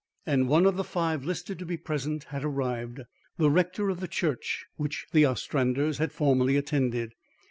and 0.25 0.49
one 0.49 0.65
of 0.65 0.77
the 0.77 0.83
five 0.83 1.23
listed 1.25 1.59
to 1.59 1.63
be 1.67 1.77
present 1.77 2.23
had 2.33 2.43
arrived 2.43 3.01
the 3.37 3.51
rector 3.51 3.87
of 3.91 3.99
the 3.99 4.07
church 4.07 4.65
which 4.75 5.05
the 5.11 5.23
Ostranders 5.27 5.99
had 5.99 6.11
formerly 6.11 6.57
attended. 6.57 7.13